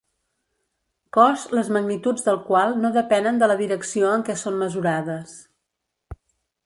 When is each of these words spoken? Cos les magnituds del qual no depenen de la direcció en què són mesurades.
Cos 1.17 1.43
les 1.57 1.69
magnituds 1.77 2.25
del 2.29 2.39
qual 2.47 2.73
no 2.85 2.91
depenen 2.95 3.37
de 3.43 3.51
la 3.53 3.59
direcció 3.63 4.11
en 4.17 4.25
què 4.31 4.37
són 4.45 4.59
mesurades. 4.63 5.37